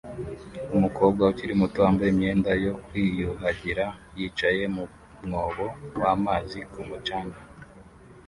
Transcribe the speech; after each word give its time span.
Umukobwa 0.75 1.21
ukiri 1.31 1.53
muto 1.61 1.77
wambaye 1.83 2.09
imyenda 2.11 2.51
yo 2.63 2.73
kwiyuhagira 2.85 3.85
yicaye 4.17 4.63
mu 4.75 4.83
mwobo 5.25 5.65
wamazi 6.01 6.59
ku 6.71 6.79
mucanga 6.87 7.39